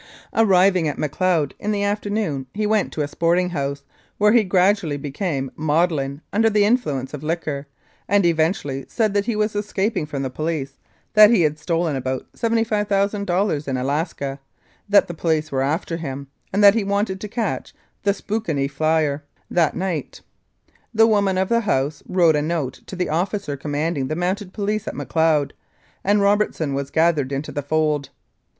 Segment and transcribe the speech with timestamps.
[0.33, 3.01] 237 Mounted Police Life in Canada Arriving at Macleod in the afternoon he went to
[3.03, 3.83] a "sporting house,"
[4.17, 7.67] where he gradually became maudlin under the influence of liquor,
[8.07, 10.79] and eventually said that he was escaping from the police,
[11.13, 14.39] that he had stolen about $75,000 in Alaska,
[14.89, 18.67] that the police were after him, and that he wanted to catch u the Spokane
[18.69, 19.21] Flyer"
[19.51, 20.21] that night.
[20.91, 24.87] The woman of the house wrote a note to the officer commanding the Mounted Police
[24.87, 25.53] at Macleod,
[26.03, 28.09] and Robertson was gathered into the fold.